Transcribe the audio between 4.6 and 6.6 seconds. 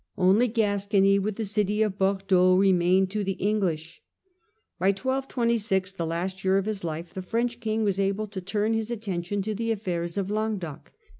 By 1226, the last year